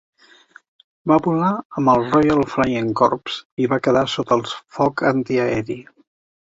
Va 1.11 1.17
volar 1.27 1.51
amb 1.81 1.93
el 1.93 2.07
Royal 2.07 2.43
Flying 2.55 2.91
Corps 3.03 3.39
i 3.67 3.71
va 3.75 3.81
quedar 3.89 4.05
sota 4.17 4.41
el 4.41 4.47
foc 4.81 5.07
antiaeri. 5.15 5.81